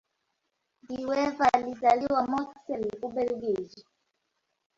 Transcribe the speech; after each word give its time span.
De 0.89 1.05
Wever 1.05 1.47
alizaliwa 1.53 2.27
Mortsel, 2.27 2.87
Ubelgiji. 3.01 3.85